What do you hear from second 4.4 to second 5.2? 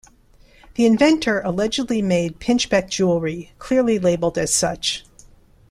such.